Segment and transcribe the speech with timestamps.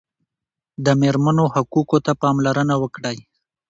[0.85, 3.17] د مېرمنو حقوقو ته پاملرنه وکړئ.